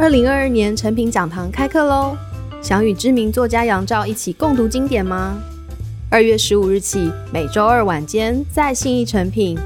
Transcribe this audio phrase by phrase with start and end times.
[0.00, 2.16] 二零二二年成品讲堂开课喽！
[2.62, 5.36] 想与知名作家杨照一起共读经典吗？
[6.08, 9.58] 二月十五日起，每周二晚间在信义成品，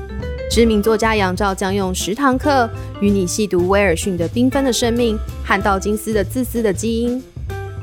[0.50, 2.66] 知名作家杨照将用十堂课
[3.02, 7.22] 与你细读威尔逊的缤纷的生命和道金斯的自私的基因，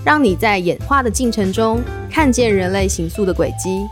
[0.04, 1.79] 让你在演化的进程中
[2.09, 3.86] 看见人类行塑的轨迹。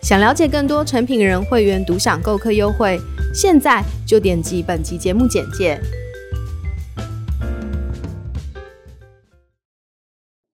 [0.00, 2.98] 想了解更多成品人会员独享购课优惠，
[3.34, 5.78] 现在就点击本集节目简介。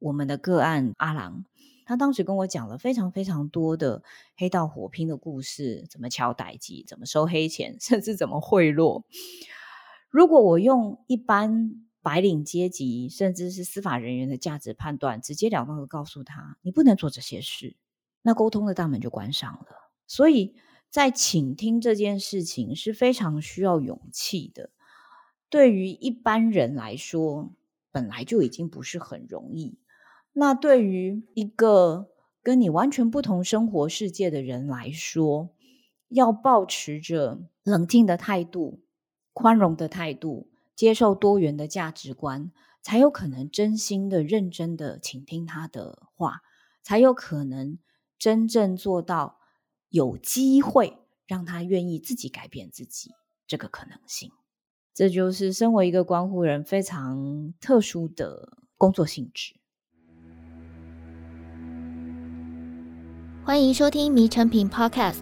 [0.08, 1.44] 我们的个案阿郎，
[1.84, 4.02] 他当时跟我讲了非常非常多的
[4.36, 9.04] 黑道火拼的故事，怎么敲代志，怎么收黑钱， 甚至怎么贿赂。
[10.08, 17.76] 如果我用一般白领阶级，甚至是司法人员的价值判断，直截了当的告诉他，你不能做这些事。
[18.22, 19.66] 那沟通的大门就关上了，
[20.06, 20.54] 所以
[20.88, 24.70] 在倾听这件事情是非常需要勇气的。
[25.50, 27.52] 对于一般人来说，
[27.92, 29.78] 本来就已经不是很容易。
[30.38, 32.10] 那对于一个
[32.44, 35.50] 跟你完全不同生活世界的人来说，
[36.08, 38.80] 要保持着冷静的态度、
[39.32, 46.42] 宽容的态度，接受多元的价值观，才有可能真心的、认真的倾听他的话，
[46.82, 47.78] 才有可能。
[48.16, 49.38] 真正做到
[49.90, 53.12] 有机会让他愿意自己改变自己
[53.46, 54.32] 这个可能性，
[54.92, 59.57] 这就是身为一个关护人非常特殊的工作性质。
[63.48, 65.14] 欢迎收听《迷诚品 Podcast》。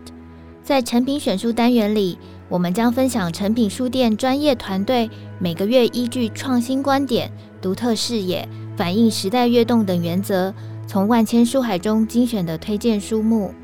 [0.60, 7.30] 在诚品选书单元里，我们将分享诚品书店专业团队每个月依据创新观点、
[7.62, 10.52] 独特视野、反映时代跃动等原则。
[10.88, 13.54] 从万千书海中精选的推荐书目。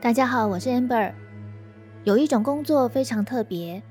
[0.00, 1.12] 大家好，我是 Amber。
[2.04, 3.82] 有一种工作非常特别，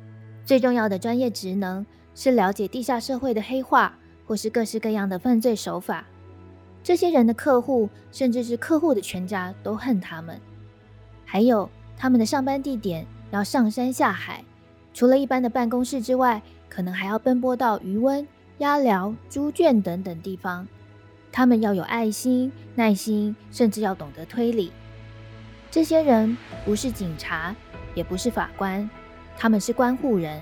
[0.46, 4.00] 最重要的专业职能是了解地下社会的黑话，
[4.30, 6.06] 或是各式各样的犯罪手法。
[6.84, 10.40] 这些人的客户，甚至是客户的全家，都恨他们。
[11.26, 11.68] 还有
[11.98, 14.44] 他们的上班地点要上山下海，
[14.94, 16.40] 除了一般的办公室之外。
[16.70, 18.28] 可能还要奔波到鱼塭、
[18.60, 20.68] 鸭寮、猪圈等等地方，
[21.32, 24.72] 他们要有爱心、耐心，甚至要懂得推理。
[25.72, 27.56] 这些人不是警察，
[27.96, 28.88] 也不是法官，
[29.36, 30.40] 他们是观护人，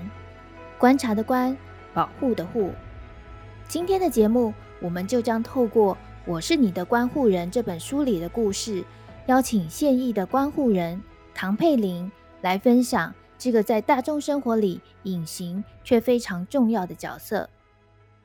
[0.78, 1.56] 观察的观，
[1.94, 2.72] 保护的护。
[3.68, 8.82] 今天的节目，我们就将透过《我是你的观护人》这本书里的故事，
[9.26, 10.98] 邀请现役的观护人
[11.34, 13.14] 唐佩玲来分享。
[13.36, 17.50] 这个在大众生活里隐形却非常重要的角色，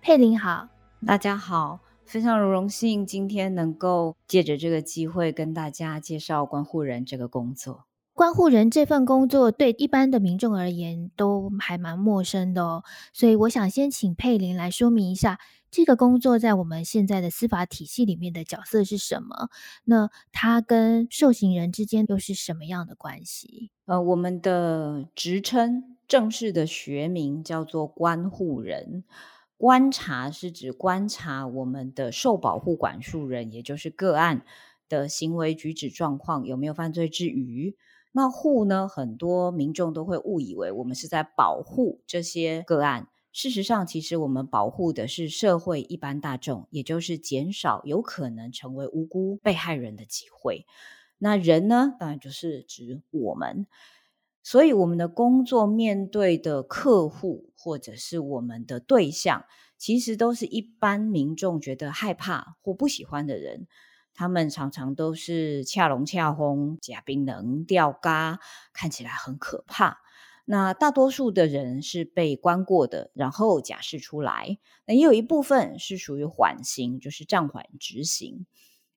[0.01, 0.69] 佩玲好，
[1.05, 7.83] 大家好，非常荣幸今天能够借着这个机会跟大家介绍观护人这个工作。
[8.13, 15.40] 关护人这份工作对一般的民众而言都还蛮陌生的哦，所以我想先请佩玲来说明一下
[15.72, 19.50] 这个工作在我们现在的司法体系里面的角色是什么？
[19.85, 23.72] 那它跟受刑人之间又是什么样的关系？
[23.85, 29.03] 呃，我们的职称正式的学名叫做关护人，
[29.57, 34.45] 观察是指观察我们的受保护管束人，也就是个案
[34.88, 37.75] 的行为举止状况有没有犯罪之余。
[38.16, 38.88] 那护呢？
[38.88, 43.09] 很多民众都会误以为我们是在保护这些个案。
[43.31, 50.68] 事实上，其实我们保护的是社会一般大众，也就是减少有可能成为无辜被害人的机会。
[51.18, 51.96] 那人呢？
[52.00, 53.66] 当然就是指我们。
[54.44, 59.45] 所以，我们的工作面对的客户或者是我们的对象，
[59.78, 63.68] 其实都是一般民众觉得害怕或不喜欢的人。
[64.13, 68.40] 他们常常都是恰聋恰聋、假冰能吊嘎，
[68.72, 70.00] 看起来很可怕。
[70.46, 74.57] 那大多数的人是被关过的，然后假释出来。
[74.85, 78.46] 那也有一部分是属于缓刑，就是暂缓执行。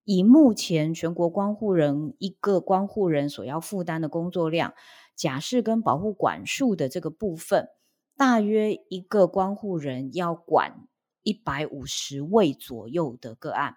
[0.05, 4.75] 以目前全国关护人一个关护人所要负担的工作量，
[5.15, 7.69] 假释跟保护管束的这个部分，
[8.17, 10.89] 大约一个关护人要管
[11.23, 13.77] 一百五十位左右的个案。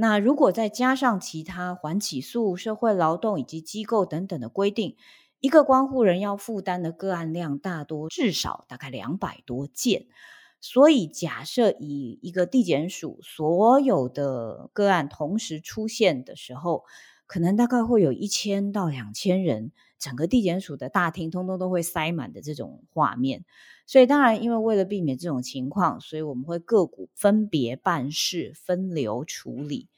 [0.00, 4.94] 那如果再加上其他缓起诉、社会劳动以及机构等等的规定，
[5.40, 10.06] 一个关护人要负担的个案量大多至少大概两百多件。
[10.60, 16.84] 所以假设以一个地检署所有的个案同时出现的时候，
[17.26, 23.44] 可能大概会有一千到两千人，整个地检署的大厅通通都会塞满的这种画面。
[23.86, 29.88] 所以当然，因为为了避免这种情况，所以我们会各股分别办事、分流处理。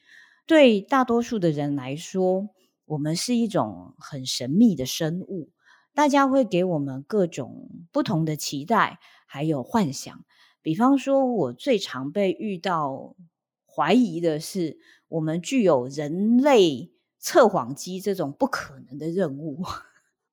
[0.46, 2.48] 对大多数的人来说，
[2.84, 5.50] 我们是一种很神秘的生物。
[5.92, 10.24] 大家会给我们各种不同的期待，还有幻想。
[10.62, 13.16] 比方说，我最常被遇到
[13.66, 19.64] 怀疑的是，我们具有人类测谎机这种不可能的任务。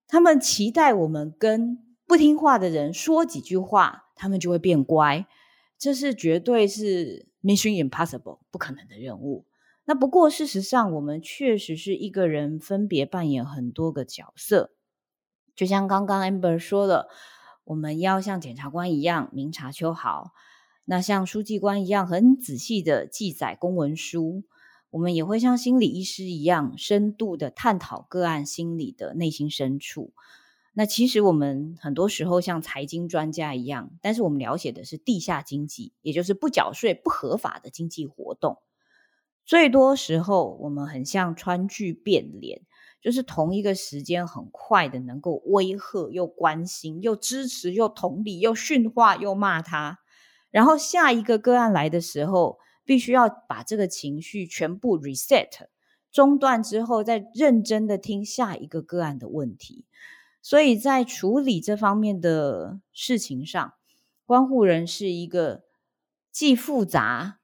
[0.07, 5.27] 他们期待我们跟不听话的人说几句话，他们就会变乖。
[5.77, 9.45] 这是绝对是 Mission Impossible 不可能的任务。
[9.86, 14.71] 那不过事实上，我们确实是一个人分别扮演很多个角色。
[15.56, 17.07] 就像刚刚 Amber 说的，
[17.65, 20.31] 我们要像检察官一样明察秋毫，
[20.86, 24.44] 那像书记官一样很仔细的记载公文书，
[24.89, 30.13] 我们也会像心理医师一样深度的探讨个案心理的内心深处。
[30.74, 38.60] 那其实我们很多时候像财经专家一样，但是我们了解的是地下经济，也就是不缴税、不合法的经济活动。
[39.45, 42.62] 最多时候，我们很像川剧变脸。
[43.00, 50.00] 就是同一个时间很快的，能够威吓又关心又支持又同理又训话又骂他，
[50.50, 52.57] 然后下一个个案来的时候，
[52.88, 55.68] 必须要把这个情绪全部 reset
[56.10, 59.86] 中断之后，再认真的听下一个个案的问题。
[60.42, 63.74] 所以在处理这方面的事情上，
[64.25, 65.66] 关护人是一个
[66.31, 67.39] 既复杂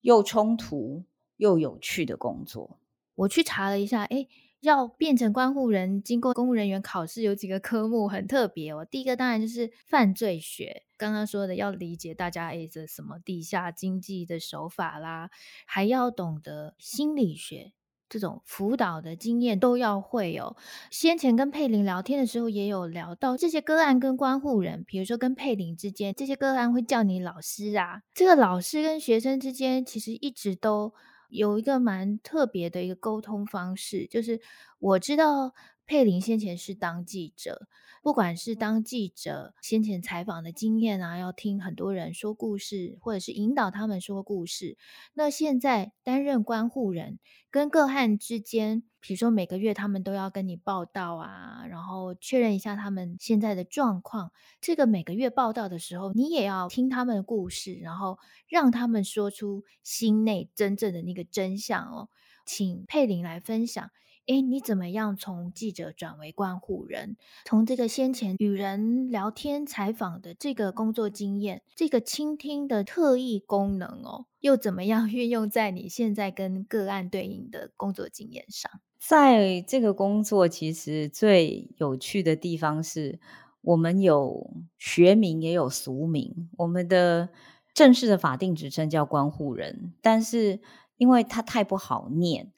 [0.00, 1.04] 又冲突
[1.36, 2.80] 又有趣的工作。
[3.14, 4.28] 我去查了一下，诶
[4.62, 8.86] 要变成关护人，经过公务人员考试，有几个科目很特别哦。
[8.88, 15.30] 第一个当然就是犯罪学，刚刚说的要理解大家诶这什么地下经济的手法啦，
[15.66, 17.72] 还要懂得心理学
[18.08, 20.54] 这种辅导的经验都要会哦。
[20.92, 28.02] 先前跟佩玲聊天的时候，也有聊到这些个案跟关护人，比如说跟佩玲之间，这些个案会叫你老师啊。
[28.14, 30.94] 这个老师跟学生之间其实一直都。
[31.32, 34.40] 有一个蛮特别的一个沟通方式，就是
[34.78, 35.52] 我知道
[35.86, 37.66] 佩玲先前是当记者，
[38.02, 44.78] 不管是当记者先前采访的经验啊，要听很多人说故事，或者是引导他们说故事。
[45.12, 47.18] 那现在担任关护人，
[47.50, 54.32] 跟个案之间，比如说每个月他们都要跟你报道啊，然后确认一下他们现在的状况。
[54.60, 58.18] 这个每个月报道的时候，你也要听他们的故事，然后
[58.48, 62.08] 让他们说出心内真正的那个真相哦。
[62.46, 63.90] 请佩玲来分享。
[64.26, 67.16] 诶，你怎么样从记者转为关护人？
[67.44, 78.70] 从这个先前与人聊天采访的这个工作经验，这个倾听的特异功能哦，又怎么样 运用在你现在跟个案对应的工作经验上？
[79.00, 83.18] 在这个工作，其实最有趣的地方是
[83.62, 86.48] 我们有学名也有俗名。
[86.58, 87.30] 我们的
[87.74, 90.60] 正式的法定职称叫关护人，但是
[90.96, 92.52] 因为它太不好念。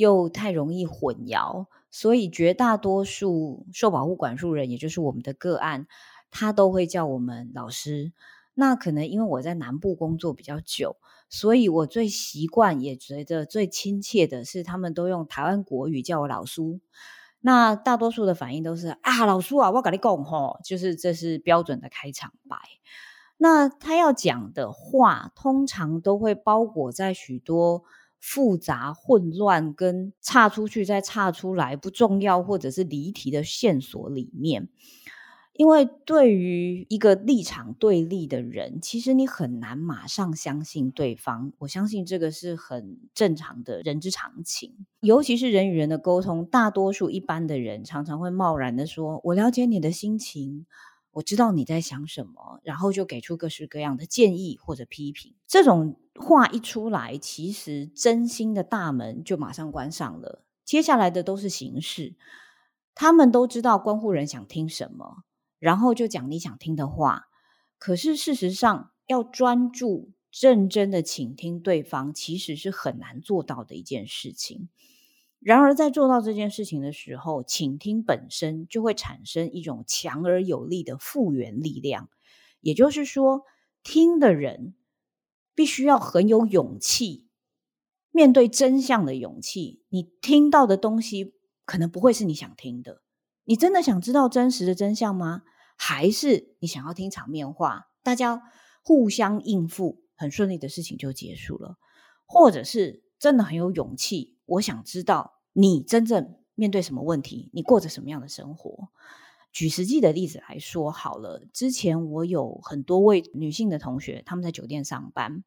[0.00, 5.86] 又太容易混淆，所以绝大多数受保护管束人，也就是我们的个案，
[6.30, 8.14] 他都会叫我们老师。
[8.54, 10.96] 那可能因为我在南部工作比较久，
[11.28, 16.80] 所以我最习惯也觉得最亲切的是，他们都用台湾国语叫我老叔。
[17.40, 22.56] 那大多数的反应都是啊，老叔啊，我跟你讲吼，就是这是标准的开场白。
[23.36, 27.84] 那他要讲的话，通常都会包裹在许多。
[28.20, 34.68] 复杂、混乱，跟岔出去再岔出来，不重要或者是离题的线索里面，
[35.54, 41.52] 因为对于一个立场对立的人，其实你很难马上相信对方。
[41.58, 50.66] 我相信这个是很正常的人之常情，尤其是人与人的沟通，大多数一般的人常常会贸然的说：“我了解你的心情。”
[51.12, 55.34] 我知道你在想什么，然后就给出各式各样的建议或者批评。
[55.48, 60.44] 这种话一出来，其实真心的大门就马上关上了。
[60.64, 62.14] 接下来的都是形式，
[62.94, 65.24] 他们都知道关护人想听什么，
[65.58, 67.26] 然后就讲你想听的话。
[67.78, 74.68] 可是事实上，要专注、认真的倾听对方，其实是很难做到的一件事情。
[75.40, 82.10] 然而，在做到这件事情的时候，倾听本身就会产生一种强而有力的复原力量。
[82.60, 83.46] 也就是说，
[83.82, 84.74] 听的人
[85.60, 87.28] 必须要很有勇气，
[88.10, 89.82] 面对真相的勇气。
[89.90, 91.34] 你听到的东西
[91.66, 93.02] 可能不会是你想听的。
[93.44, 95.42] 你真的想知道真实的真相吗？
[95.76, 97.88] 还是你想要听场面话？
[98.02, 98.42] 大家
[98.82, 101.76] 互相应付，很顺利的事情就结束了？
[102.24, 104.38] 或者是真的很有勇气？
[104.46, 108.88] 我想知道你真正面对什么问题，你过着什么样的生活。
[109.52, 115.42] 举实际的例子来说好了，之前我有很多位女性的同学，她们在酒店上班，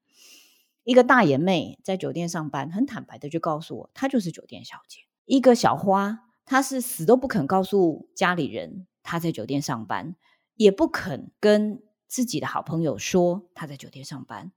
[0.83, 4.99] 一个大眼妹在酒店上班，很坦白的就告诉我，她就是酒店小姐。
[5.25, 10.15] 一个小花她是死都不肯告诉家里人她在酒店上班，
[10.55, 14.51] 也不肯跟自己的好朋友说她在酒店上班。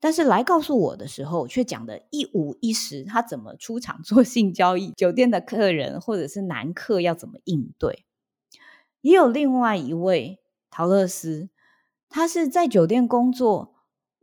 [0.00, 8.04] 但是来告诉我的时候，却讲得一五一十，她怎么出场做性交易，酒店的客人或者是男客要怎么应对。
[9.00, 11.50] 也有另外一位桃乐丝，
[12.08, 13.76] 他是在酒店工作，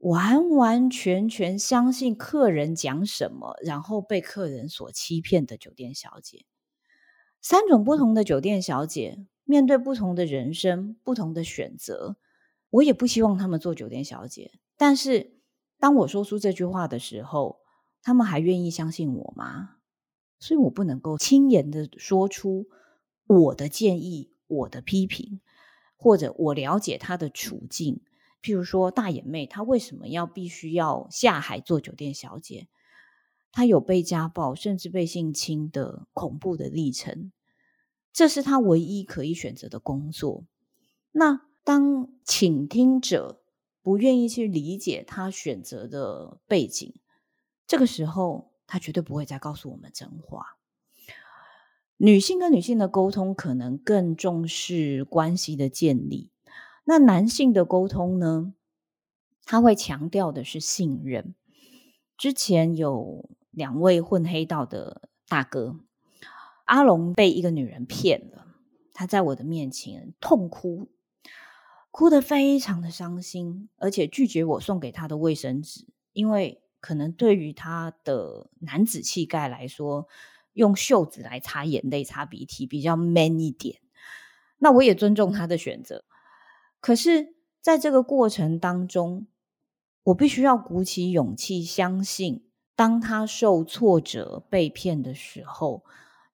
[0.05, 6.45] 完完全全相信客人讲什么，然后被客人所欺骗的酒店小姐。
[7.41, 12.17] 三种不同的酒店小姐，面对不同的人生，不同的选择，
[12.69, 15.33] 我也不希望他们做酒店小姐，但是。
[15.77, 17.59] 当我说出这句话的时候，
[18.01, 19.75] 他们还愿意相信我吗？
[20.39, 22.67] 所以我不能够轻言的说出
[23.27, 25.41] 我的建议、我的批评，
[25.97, 28.01] 或者我了解他的处境。
[28.45, 32.67] 譬如说，大眼妹她为什么要必须要下海做酒店小姐？
[33.51, 37.31] 她有被家暴，甚至被性侵的恐怖的历程，
[38.13, 40.43] 这是她唯一可以选择的工作。
[41.11, 43.41] 那当倾听者，
[43.81, 46.93] 不愿意去理解他选择的背景，
[47.65, 50.59] 这个时候他绝对不会再告诉我们真话。
[51.97, 56.29] 女性跟女性的沟通可能更重视关系的建立，
[56.87, 58.53] 那男性的沟通呢？
[59.43, 61.33] 他会强调的是信任。
[62.15, 65.79] 之前有两位混黑道的大哥，
[66.65, 68.45] 阿龙被一个女人骗了，
[68.93, 70.89] 他在我的面前痛哭。
[71.89, 80.07] 哭得非常的伤心，而且拒绝我送给他的卫生纸，因为可能对于他的男子气概来说，
[80.53, 83.79] 用袖子来擦眼泪、擦鼻涕比较 man 一点。
[84.57, 86.03] 那我也尊重他的选择。
[86.85, 89.25] 可是，在这个过程当中，
[90.03, 92.43] 我必须要鼓起勇气，相信
[92.75, 95.83] 当他受挫折、被骗的时候，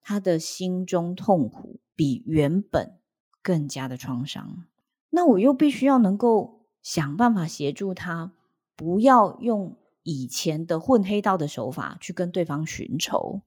[0.01, 2.97] 他的心中痛苦比原本
[3.41, 4.65] 更加的创伤。
[5.11, 8.33] 那我又必须要能够想办法协助他，
[8.75, 13.39] 不要用以前的混黑道的手法去跟对方寻仇。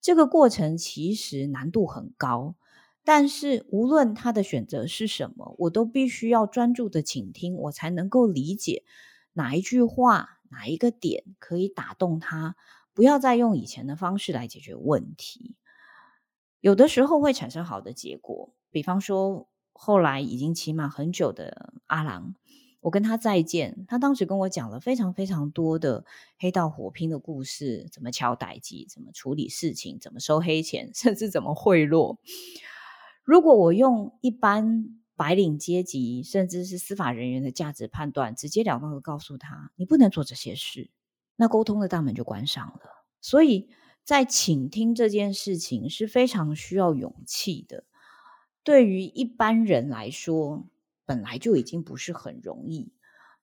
[0.00, 2.54] 这个过程其实难度很高，
[3.04, 8.82] 但是无论他的选择是什么，我都必须要专注的倾听，我才能够理解
[9.34, 12.56] 哪一句话、哪一个点可以打动他，
[12.92, 15.54] 不要再用以前的方式来解决问题。
[16.60, 19.48] 有的时候会产生好的结果，比方说。
[19.76, 22.36] 后来已经期满很久的阿郎，
[22.80, 26.04] 我跟他再见，他当时跟我讲了非常非常多的
[26.38, 32.18] 黑道火拼的故事，怎么敲歹机，怎么处理事情，怎么收黑钱， 甚至怎么贿赂。
[33.24, 40.90] 如果我用一般白领阶级，甚至是司法人员的价值判断，直截了当的告诉他，你不能做这些事，
[41.36, 42.80] 那沟通的大门就关上了。
[43.20, 43.70] 所以
[44.04, 47.84] 在倾听这件事情是非常需要勇气的。
[48.62, 50.66] 对于一般人来说，
[51.06, 52.92] 本来就已经不是很容易。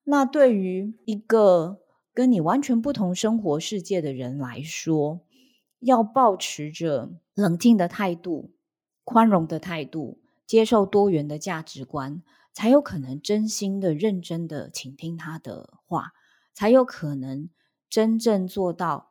[0.04, 1.80] 那对于一个
[2.14, 5.22] 跟你完全不同生活世界的人来说，
[5.80, 8.52] 要保持着冷静的态度、
[9.04, 12.22] 宽容的态度，接受多元的价值观，
[12.54, 16.14] 才有可能真心的、认真的倾听他的话，
[16.54, 17.50] 才有可能
[17.90, 19.10] 真正做到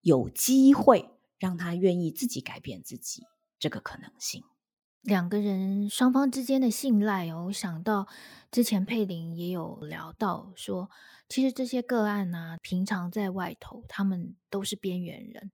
[0.00, 3.24] 有机会让他愿意自己改变自己
[3.58, 4.44] 这个可能性。
[5.02, 8.06] 两个人双方之间的信赖哦，我想到
[8.52, 10.88] 之前佩玲也有聊到说，
[11.28, 15.50] 其实这些个案呢、平常在外头，他们都是边缘人。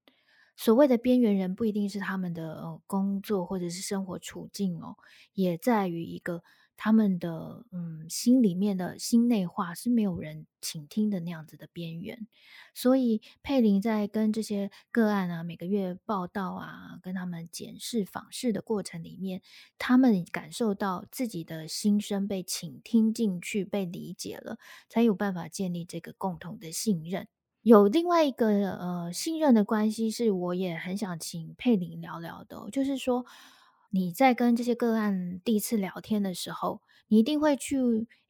[0.59, 4.97] 所谓的边缘人，不一定是他们的工作或者是生活处境哦，
[5.33, 6.43] 也在于一个。
[6.81, 12.29] 他们的嗯，心里面的心内话是没有人倾听的那样子的边缘，
[12.73, 19.43] 所以佩林在跟这些个案啊，每个月报道啊，跟他们检视访视的过程里面，
[19.77, 24.57] 他们感受到自己的心声被倾听进去，被理解了，
[24.89, 27.27] 才有办法建立这个共同的信任。
[27.63, 33.25] 有另外一个呃信任的关系，是我也很想请佩玲聊聊的，就是说。
[33.91, 37.77] 你在跟这些个案第一次聊天的时候，你一定会去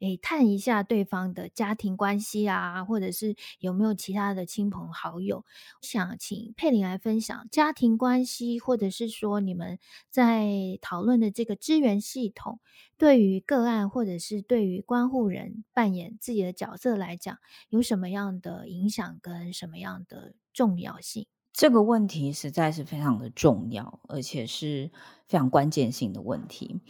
[0.00, 5.44] 诶探一下对方的家庭关系啊，或者是有没有其他的亲朋好友。
[5.82, 12.60] 想请佩玲来分享家庭关系，或者是说你们在讨论的这个资源系统，
[12.96, 21.26] 对于个案或者是对于关护人扮演自己的角色来讲，有什么样的影响跟什么样的重要性？
[21.52, 24.92] 这个问题实在是非常的重要，而且是
[25.26, 26.80] 非常关键性的问题。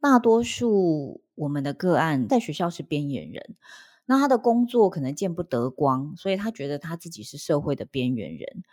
[0.00, 3.56] 大多数我们的个案在学校是边缘人，
[4.06, 8.64] 那他的工作可能见不得光，所以他觉得他自己是社会的边缘人。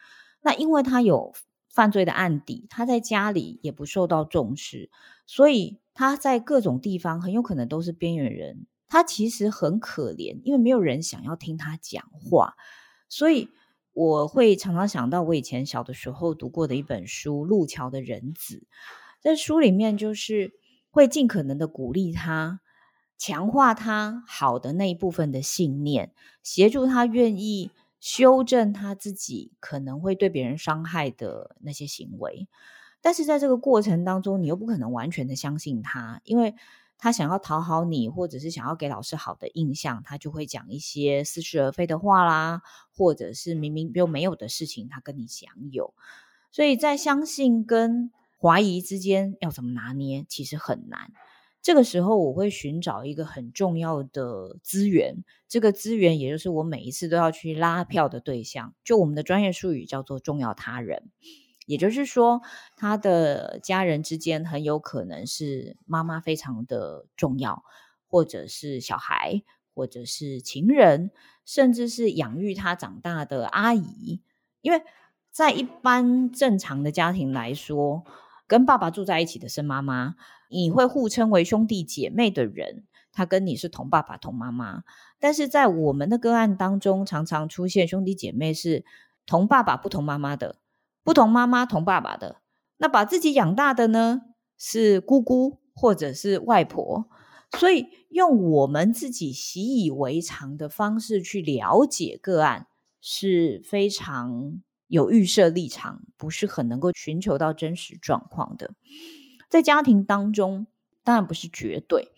[0.42, 1.34] 那因为他有
[1.70, 4.90] 犯罪的案底，他在家里也不受到重视，
[5.26, 8.66] 所以他在各种地方很有可能都是边缘人。
[8.88, 12.56] 他其实很可怜，因为没有人想要听他讲话，
[13.08, 13.50] 所以
[13.94, 18.58] 我会常常想到我以前小的时候读过的一本书《路桥的人子》。
[19.22, 20.54] 在书里面，就是
[20.92, 22.60] 会尽可能的鼓励他，
[23.18, 26.12] 强化他好的那一部分的信念，
[26.44, 32.48] 协助他愿意修正他自己可能会对别人伤害的那些行为。
[33.00, 36.54] 但是在这个过程当中，你又不可能完全的相信他，因为
[36.98, 42.62] 他想要讨好你，或者是想要给老师好的印象，他就会讲一些似是而非的话啦，
[42.96, 45.96] 或者是明明又没有的事情，他跟你讲有。
[46.52, 51.12] 所以在相信跟怀疑之间要怎么拿捏，其实很难。
[51.62, 61.12] 这个时候，我会寻找一个很重要的资源，这个资源也就是我每一次都要去拉票的对象，就我们的专业术语叫做重要他人。
[61.68, 62.42] 也就是说，
[62.76, 67.64] 他的家人之间很有可能是妈妈非常的重要，
[68.08, 69.44] 或者是小孩，
[69.76, 71.12] 或者是情人，
[71.46, 74.24] 甚至是养育他长大的阿姨。
[74.62, 74.82] 因为
[75.30, 78.04] 在一般正常的家庭来说，
[78.52, 80.16] 跟爸爸住在一起的是妈妈，
[80.50, 84.84] 你会互称为兄弟姐妹的人，他跟你是同爸爸同妈妈。
[85.22, 88.84] 但是在我们的个案当中，常常出现兄弟姐妹是
[89.26, 90.58] 同爸爸不同妈妈的。
[91.02, 92.42] 不同妈妈同爸爸的，
[92.76, 94.24] 那把自己养大的呢，
[94.58, 97.06] 是姑姑或者是外婆，
[97.58, 102.68] 所以用我们自己习以为常的方式去了解个案，
[103.00, 108.74] 是非常有预设立场，不是很能够寻求到真实状况的。
[109.50, 110.68] 在家庭当中，
[111.06, 112.10] 当然不是绝对，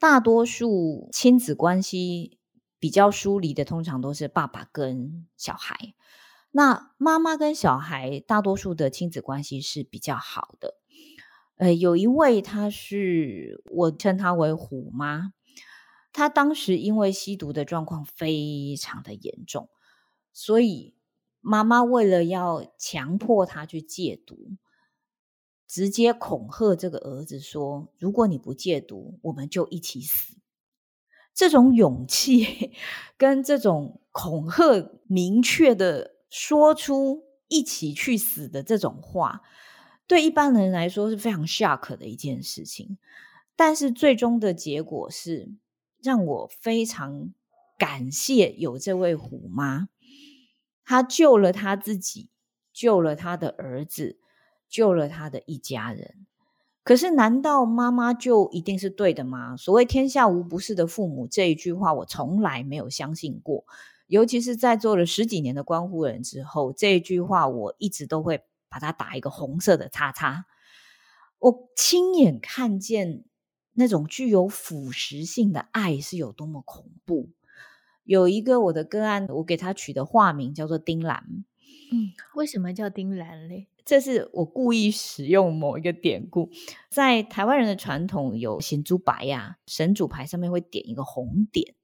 [0.00, 2.40] 大多数亲子关系
[2.80, 5.94] 比较疏离的，通常都是爸爸跟小孩。
[6.50, 10.74] 那妈妈跟小孩大多数的亲子关系是比较好的，
[11.58, 15.32] 呃，有一位她是我称她为虎妈，
[16.12, 19.68] 她当时因为吸毒的状况非常的严重，
[20.32, 20.96] 所以
[21.40, 24.56] 妈妈为了要强迫他去戒毒，
[25.66, 30.36] 直接恐吓这个儿子说：“如果你不戒毒，我们就一起死。”
[31.34, 32.72] 这种勇气
[33.16, 36.16] 跟这种恐吓明确的。
[36.32, 39.40] 说出一起去死的这种话，
[40.06, 42.98] 对一般人来说是非常 shock 的一件事情。
[43.56, 45.52] 但是最终的结果是，
[46.00, 47.34] 让我非常
[47.76, 49.88] 感谢有这位虎妈，
[50.90, 52.30] 他救了他自己，
[52.72, 54.18] 救了他的儿子，
[54.68, 56.26] 救了他的一家人。
[56.82, 59.56] 可是，难道妈妈就一定是对的吗？
[59.56, 63.64] 所谓“天下无不是的父母”这一句话，我从来没有相信过。
[64.08, 70.44] 尤其是在做了十几年的关护人之后，这一句话我一直都会把它打一个红色的叉叉。
[71.38, 73.22] 我亲眼看见
[73.74, 77.28] 那种具有腐蚀性的爱是有多么恐怖。
[78.10, 81.44] 有一个我的个案，我给他取的化名叫做丁兰。
[81.92, 83.68] 嗯，为什么叫丁兰嘞？
[83.84, 86.50] 这是我故意使用某一个典故，
[86.88, 91.76] 在台湾人的传统有神主牌呀，神主牌上面会点一个红点。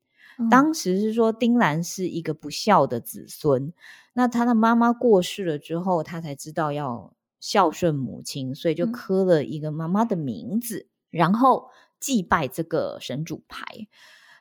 [0.51, 3.73] 当时是说丁兰是一个不孝的子孙，
[4.15, 11.69] 那他的妈妈过世了之后，他才知道要孝顺母亲，所以就刻了一个妈妈的名字，然后
[12.01, 13.87] 祭拜这个神主牌。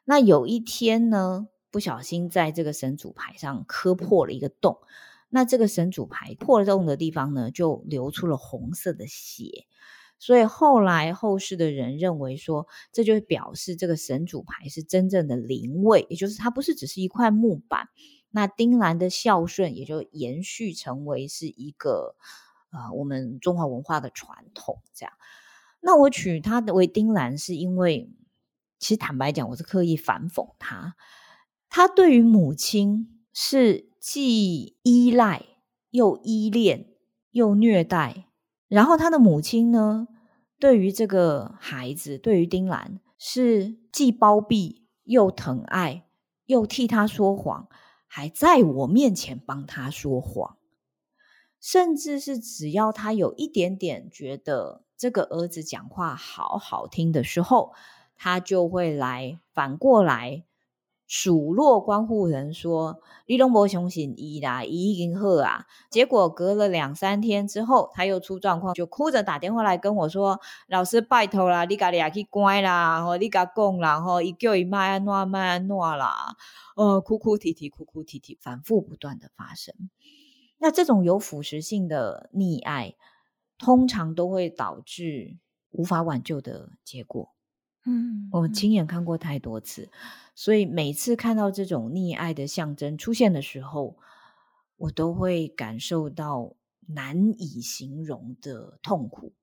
[0.06, 4.78] 那有一天呢，不小心在这个神主牌上磕破了一个洞，
[5.28, 9.66] 那这个神主牌破了洞的地方呢，就流出了红色的血。
[10.18, 17.90] 所以后来后世的人认为说，这就表示这个神主牌是真正的灵位，也就是它不是只是一块木板。
[18.32, 22.16] 那丁兰的孝顺也就延续成为是一个
[22.72, 24.82] 呃我们中华文化的传统。
[24.94, 25.12] 这样，
[25.82, 28.10] 那我取他的为丁兰，是因为
[28.80, 30.96] 其实坦白讲，我是刻意反讽他。
[31.70, 35.46] 他对于母亲是既依赖
[35.90, 36.88] 又依恋
[37.32, 38.28] 又虐待。
[38.68, 40.08] 然后他的母亲呢，
[40.60, 46.08] 对于这个孩子，对于丁兰，是既包庇又疼爱，
[46.46, 47.68] 又替他说谎，
[48.08, 50.58] 还在我面前帮他说谎，
[51.62, 57.74] 甚至是只要他有一点点觉得这个儿子讲话好好听的时候，
[58.16, 60.44] 他就会来反过来。
[61.08, 76.36] 数落观护人说：“你都没相信伊啦，伊已经好啊。”结果隔了两三天之后，他又出状况，就哭着打电话来跟我说：“老师拜托啦，你家里也去关啦，吼，你甲讲啦，吼，伊叫伊卖安怎卖安怎啦，
[76.76, 79.76] 呃，哭哭啼啼，哭哭啼啼，反复不断的发生。
[80.58, 82.96] 那这种有腐蚀性的溺爱，
[83.60, 85.38] 通常都会导致
[85.70, 87.35] 无法挽救的结果。
[87.86, 89.90] 嗯，我亲眼看过太多次，
[90.34, 93.96] 所以每次看到这种溺爱的象征出现的时候，
[94.78, 96.56] 我都会感受到
[96.88, 99.34] 难以形容的痛苦，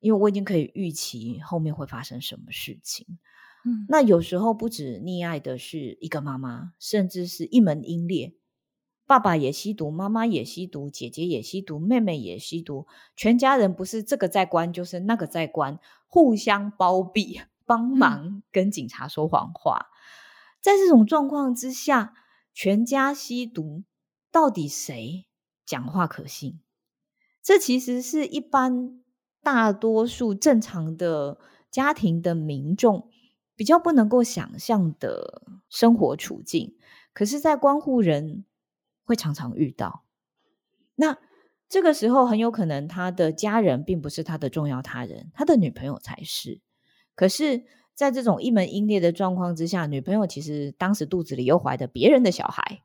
[0.00, 3.18] 因为我已经可以预期后面会发生什么事情。
[3.64, 8.34] 嗯，那有时候不止溺爱的是一个妈妈，甚至是一门英烈，
[9.04, 17.40] 爸爸也吸毒，妈妈也吸毒，姐姐也吸毒，妹妹也吸毒，全家人不是这个在关，就是那个在关，互相包庇。
[17.66, 19.86] 帮忙跟警察说谎话，
[20.60, 22.14] 在这种状况之下，
[22.52, 23.84] 全家吸毒，
[24.30, 25.26] 到底谁
[25.64, 26.60] 讲话可信？
[27.42, 29.02] 这其实是一般
[29.42, 31.38] 大多数正常的
[31.70, 33.10] 家庭的民众
[33.54, 36.76] 比较不能够想象的生活处境。
[37.12, 38.44] 可是，在关护人
[39.04, 40.04] 会常常遇到。
[40.96, 41.18] 那
[41.68, 46.60] 这个时候，很有可能他的家人并不是他的重要他人，他的女朋友才是。
[47.14, 52.82] 可是，在这种一门英烈的状况之下，女朋友其实当时肚子里又怀着别人的小孩，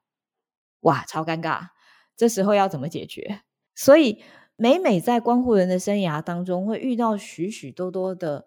[0.81, 1.69] 哇，超尴尬！
[2.15, 3.41] 这时候要怎么解决？
[3.73, 4.21] 所以，
[4.55, 8.45] 每每在关护人的生涯当中，会遇到许许多多的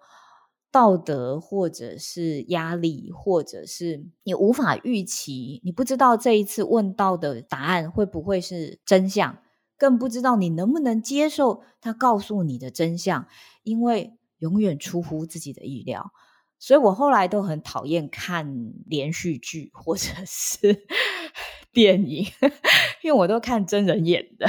[0.71, 9.39] 道德，或者是压力，或者是你无法预期，你不知道这一次问到的答案会不会是真相，
[9.77, 13.27] 更不知道你能不能接受他告诉你的真相，
[13.65, 14.17] 因为。
[14.43, 16.13] 永远出乎自己的意料，
[16.59, 20.85] 所以我后来都很讨厌看连续剧或者是
[21.73, 22.27] 电影，
[23.03, 24.47] 因为我都看真人演的。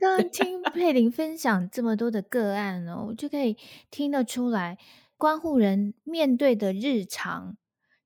[0.00, 3.56] 刚刚 听佩玲分享这么多的个案哦，我就可以
[3.88, 4.76] 听得出来，
[5.16, 7.56] 关护人面对的日常，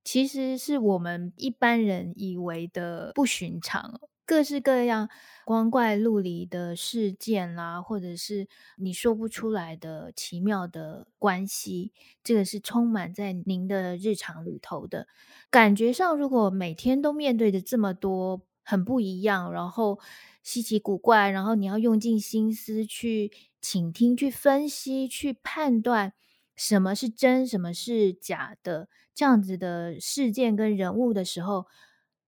[0.04, 3.98] 其实是我们一般人以为的不寻常。
[4.32, 5.10] 各式各样
[5.44, 11.92] 光怪陆离的事件啦，或者是你说不出来的奇妙的关系，
[12.24, 15.06] 这个是充满在您的日常里头的。
[15.50, 20.00] 感觉上，如果每天都面对着这么多很不一样，然后
[20.42, 26.14] 稀奇古怪，然后你要用尽心思去倾听、去分析、去判断
[26.56, 31.66] 什么是真、什么是假的这样子的事件跟人物的时候。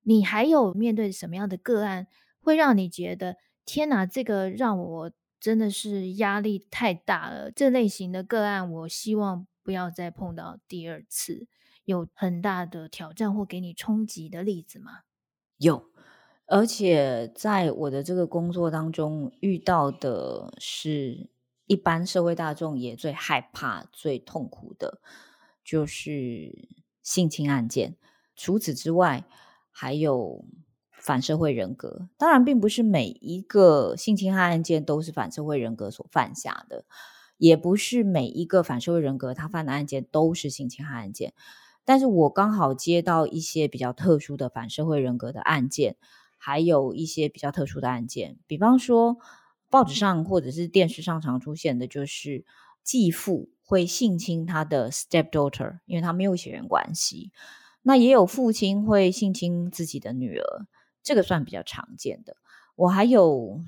[0.04, 2.06] 你还有面对什么样的个案，
[2.40, 7.50] 会让你觉得天哪，这个让我真的是压力太大了。
[7.50, 11.46] 这类型的个案，我希望不要再碰到第二次，
[11.84, 15.00] 有很大的挑战或给你冲击的例子吗？
[15.58, 15.90] 有，
[16.46, 21.30] 而且在我的这个工作当中遇到的是
[21.66, 25.00] 一般社会大众也最害怕、最痛苦的，
[25.64, 26.68] 就是
[27.02, 27.96] 性侵案件。
[28.36, 29.24] 除此之外，
[29.76, 30.44] 还有
[30.92, 36.84] 反社会人格，当然并不是每一个性侵害案件都是反社会人格所犯下的，
[37.36, 41.34] 也不是每一个反社会人格他犯的案件都是性侵害案件。
[41.84, 45.96] 但是我刚好接到一些比较特殊的反社会人格的案件，
[46.38, 49.18] 还有一些比较特殊的案件，比方说
[49.68, 52.44] 报纸上或者是电视上常出现的，就是
[52.84, 57.32] 继父会性侵他的 stepdaughter，因为他没有血缘关系。
[57.86, 60.66] 那也有父亲会性侵自己的女儿，
[61.02, 62.36] 这个算比较常见的。
[62.76, 63.60] 我还有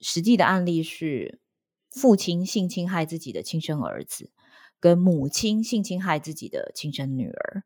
[0.00, 1.40] 实际的案例是，
[1.90, 4.30] 父亲性侵害自己的亲生儿子，
[4.78, 7.62] 跟母亲性侵害自己的亲生女儿。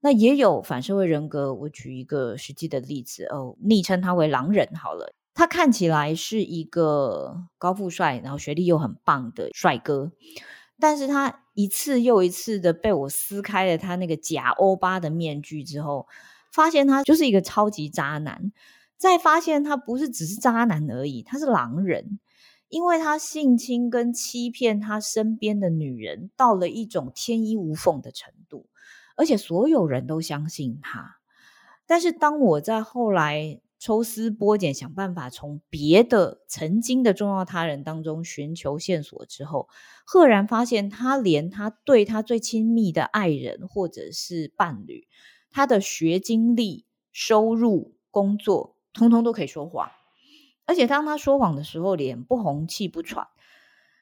[0.00, 5.14] 那也有反社会人格，我举一个实际的例子哦，昵称他为狼人好了。
[5.32, 10.10] 他看起来是一个高富帅，然后学历又很棒的帅哥。
[10.78, 16.06] 但是他一次又一次的被我撕开了他那个假欧巴的面具之后，
[16.52, 18.52] 发现他就是一个超级渣男。
[18.96, 22.20] 再发现他不是只是渣男而已，他是狼人，
[22.68, 28.66] 因为他性侵跟欺骗他身边的女人到了一种天衣无缝的程度，
[29.16, 31.16] 而且所有人都相信他。
[31.86, 39.70] 但是当我在后来，抽丝剥茧，想办法从别的曾经的重要他人当中寻求线索之后，
[40.04, 45.08] 赫然发现他连他对他最亲密的爱人或者是伴侣，
[45.50, 49.90] 他的学经历、收入、工作，通通都可以说谎。
[50.66, 53.28] 而且当他说谎的时候，脸不红气不喘，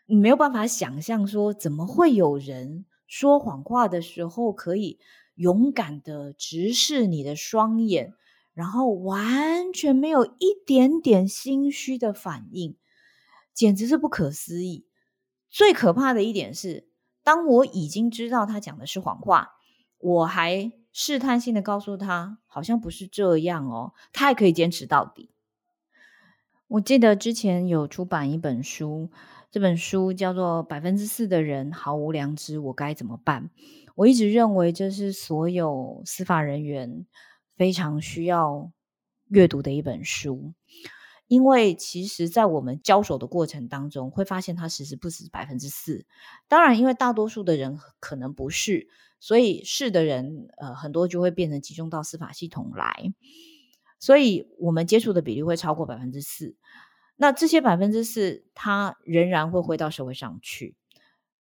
[0.06, 4.98] 你没有办法想象说，怎么会有人说谎话的时候可以
[5.36, 8.14] 勇敢的直视你的双眼。
[8.58, 12.76] 然后完全没有一点点心虚的反应，
[13.54, 14.84] 简直是不可思议。
[15.48, 16.88] 最可怕的一点是，
[17.22, 19.50] 当我已经知道他讲的是谎话，
[19.98, 25.30] 我还试探性的告诉他，好像不是这样哦，他还可以坚持到底。
[26.66, 29.08] 我记得之前有出版一本书，
[29.52, 33.44] 这本书叫做《百分之四的人毫无良知，我该怎么办》。
[33.94, 37.06] 我一直认为这是所有司法人员
[37.58, 38.72] 非常需要
[39.26, 40.54] 阅读的一本书，
[41.26, 46.06] 因为其实，在我们交手的过程当中，会发现它其实不止百分之四。
[46.46, 53.12] 当然，因为大多数的人可能不是，所以是的人，呃，很多就会变成集中到司法系统来。
[53.98, 56.54] 所以我们接触的比例会超过百分之四，
[57.16, 60.76] 那这些百分之四，他仍然会回到社会上去。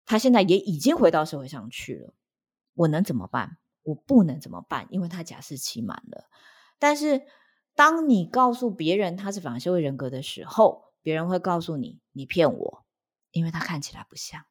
[0.06, 2.14] 他现在也已经回到社会上去了，
[2.76, 3.58] 我能怎么办？
[3.86, 4.88] 我不能怎么办？
[4.90, 6.26] 因为他假释期满了。
[6.78, 7.22] 但是
[7.74, 12.86] 当你告诉别人他是反社会人格的时候，别人会告诉你，你骗我，
[13.32, 14.44] 因为他看起来不像。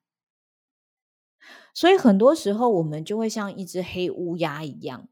[1.75, 5.09] 所以很多时候我们就会像一只黑乌鸦一样。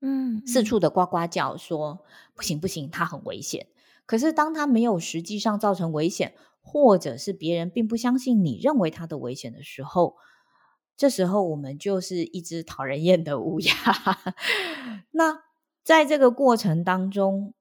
[0.00, 3.66] 嗯，四处的呱呱叫说，说不行不行，他很危险。
[4.06, 10.16] 可是当他没有实际上造成危险，或者是别人并不相信你认为他的危险的时候，
[10.98, 13.72] 这时候我们就是一只讨人厌的乌鸦。
[15.12, 15.44] 那
[15.84, 17.54] 在这个过程当中，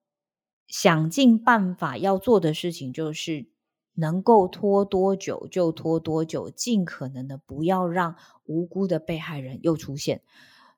[0.68, 3.48] 想尽办法要做的事情，就是
[3.94, 10.24] 能够拖多久就拖多久，尽可能的不要让无辜的被害人又出现。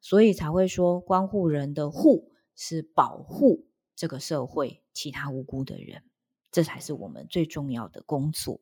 [0.02, 6.04] 所以才会说，关护人的护是保护这个社会其他无辜的人，
[6.52, 8.60] 这才是我们最重要的工作。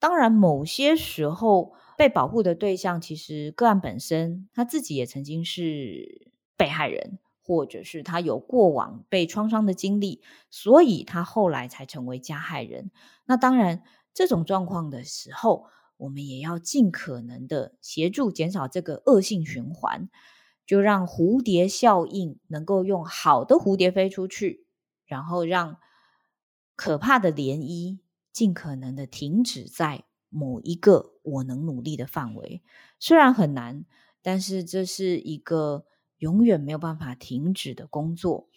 [0.00, 12.90] 当然，某些时候被保护的对象，其实个案本身他自己也曾经是被害人，或者是他有过往被创伤的经历，所以他后来才成为加害人。
[13.26, 13.82] 那当然，
[14.14, 15.66] 这种状况的时候，
[15.98, 20.08] 我们也要尽可能的协助减少这个恶性循环，
[20.64, 24.64] 就让蝴蝶效应能够用好的蝴蝶飞出去，
[25.04, 25.76] 然后让
[26.74, 27.98] 可怕的涟漪
[28.32, 32.62] 尽可能的停止在某一个我能努力的范围。
[32.98, 33.84] 虽然很难，
[34.22, 35.84] 但是这是一个
[36.16, 38.48] 永远没有办法停止的工作。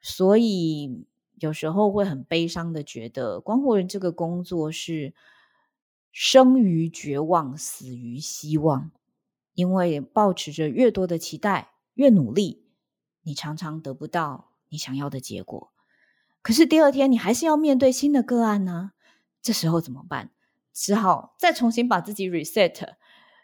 [0.00, 1.06] 所以
[1.38, 5.12] 有时候会很悲伤的觉得，关护人这个工作是。
[6.16, 8.92] 生于绝望，死于希望。
[9.52, 12.62] 因为抱持着越多的期待，越努力，
[13.24, 15.72] 你常常得不到你想要的结果。
[16.40, 18.92] 可是第二天，你还是要面对新的个案呢。
[19.42, 20.30] 这时候怎么办？
[20.74, 22.96] 只好再重新把自己 reset，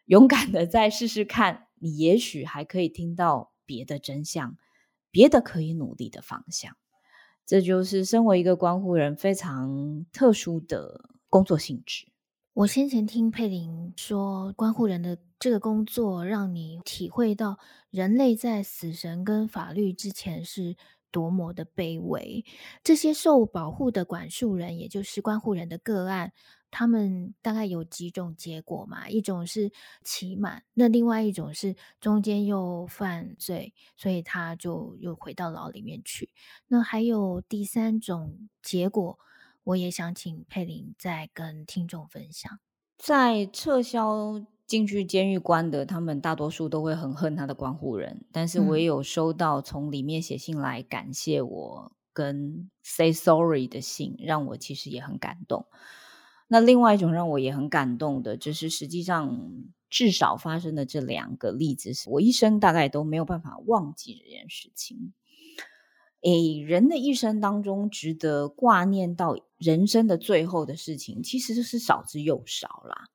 [0.05, 1.69] 勇敢的再试试看。
[1.83, 4.59] 你也许还可以听到别的真相，
[5.11, 6.77] 别的可以努力的方向。
[7.47, 12.07] 这就是身为一个关护人非常特殊的工作性质。
[12.53, 17.59] 我先前听佩玲说，关护人的这个工作让你体会到
[17.91, 20.77] 人类在死神跟法律之前是
[21.11, 22.45] 多么的卑微。
[22.83, 26.33] 这些受保护的管束人，也就是关护人的个案，
[26.71, 29.09] 他们大概有几种结果嘛？
[29.09, 29.71] 一种是
[30.03, 36.31] 期满，那另外一种是中间又犯罪，所以他就又回到牢里面去。
[36.69, 39.19] 那还有第三种结果。
[39.63, 42.59] 我也想请佩玲再跟听众分享，
[42.97, 55.67] 在撤销进去监狱关的，他们大多数都会很恨他的关护人，但是我也有收到从里面写信来感谢我跟 say sorry 的信，让我其实也很感动。
[56.47, 59.41] 那另外一种让我也很感动的，就是实际上
[59.89, 65.13] 至少发生的这两个例子，是我一生大概都没有办法忘记这件事情。
[66.23, 73.09] 诶，人的一生当中，值得挂念到人生的最后的事情，其实是少之又少啦。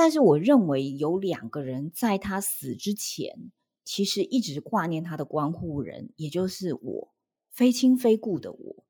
[0.00, 3.50] 但是，我认为有两个人在他死之前，
[3.82, 7.12] 其实一直挂念他的关护人，也就是我，
[7.50, 8.84] 非亲非故的我。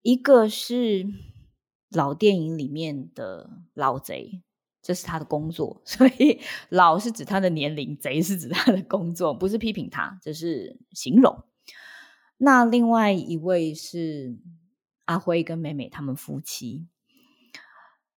[0.00, 1.04] 一个是
[1.90, 4.40] 老电影里面的老贼，
[4.80, 11.44] 这是他的工作， 所以老是指他的年龄，贼是指他的工作，不是批评他，这是形容。
[12.38, 14.38] 那另外一位是
[15.04, 16.86] 阿辉跟美美他们夫妻，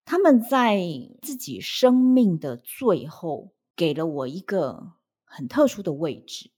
[0.10, 0.82] 他们在
[1.22, 4.94] 自己生命的最后给了我一个
[5.24, 6.50] 很特殊的位置。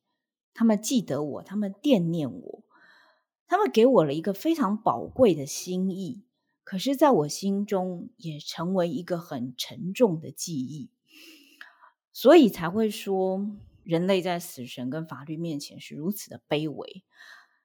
[0.53, 2.63] 他们记得我，他们惦念我，
[3.47, 6.23] 他们给我了一个非常宝贵的心意。
[6.63, 10.89] 可是，在我心中也成为一个很沉重的记忆，
[12.13, 13.51] 所以才会说，
[13.83, 17.03] 人类在死神跟法律面前是如此的卑微。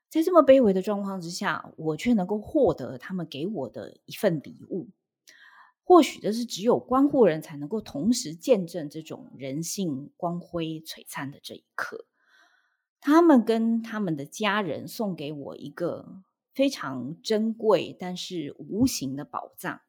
[0.08, 4.88] 在这么卑微的状况之下，我却能够获得他们给我的一份礼物。
[5.88, 12.06] 或许这是只有关护人才能够同时见证这种人性光辉璀璨的这一刻。
[13.00, 16.22] 他们跟他们的家人送给我一个
[16.52, 19.80] 非常珍贵但是无形的宝藏。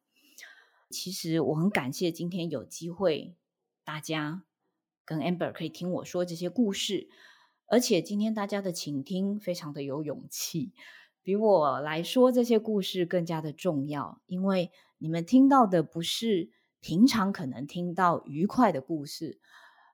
[0.91, 3.35] 其实我很感谢今天有机会，
[3.83, 4.43] 大家
[5.03, 7.09] 跟 Amber 可以听我说这些故事，
[7.65, 10.73] 而且今天大家的倾听非常的有勇气，
[11.23, 19.39] 比我来说这些故事更加的重要，因为你们听到的不是平常可能听到愉快的故事，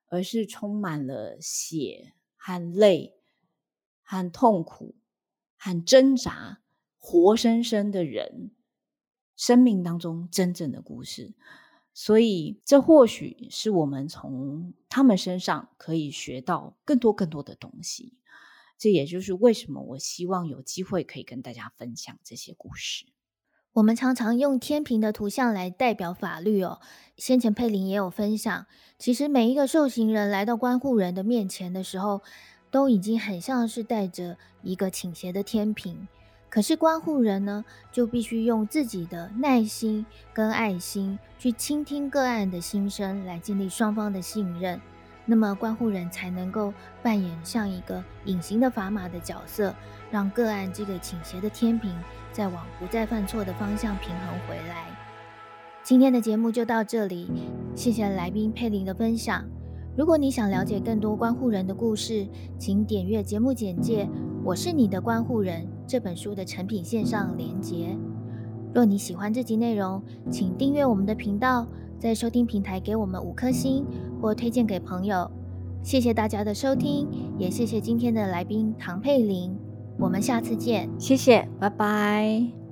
[0.08, 3.16] 而是充满了血和泪
[4.02, 4.96] 和痛苦
[5.58, 6.62] 和挣扎，
[7.00, 8.52] 活生生的人。
[9.36, 11.34] 生命当中真正的故事，
[11.94, 18.14] 所以这或许是我们从他们身上可以学到更多更多的东西。
[18.78, 23.06] 这也就是为什么我希望有机会可以跟大家分享这些故事。
[23.74, 26.80] 我们常常用天平的图像来代表法律哦。
[27.18, 28.68] 先前佩玲也有分享，
[29.00, 32.22] 其实每一个受刑人来到关护人的面前的时候，
[32.70, 36.08] 都已经很像是带着一个倾斜的天平。
[36.52, 44.80] 可是关护人呢，就必须用自己的耐心跟爱心去倾听个案的心声，来建立双方的信任。
[45.26, 49.74] 那么关护人才能够扮演像一个隐形的砝码的角色，
[50.14, 51.92] 让个案这个倾斜的天平
[52.32, 54.86] 再往不再犯错的方向平衡回来。
[55.82, 57.32] 今天的节目就到这里，
[57.74, 59.44] 谢谢来宾佩玲的分享。
[59.98, 62.28] 如果你想了解更多关护人的故事，
[62.60, 64.08] 请点阅节目简介。
[64.44, 65.68] 我是你的关护人。
[65.88, 67.98] 这本书的成品线上连结。
[68.72, 70.00] 若你喜欢这集内容，
[70.30, 73.84] 请订阅我们的频道，在收听平台给我们五颗星
[74.22, 75.30] 或推荐给朋友。
[75.82, 77.08] 谢谢大家的收听，
[77.40, 79.58] 也谢谢今天的来宾唐佩玲。
[79.98, 82.63] 我们下次见，谢谢，拜拜。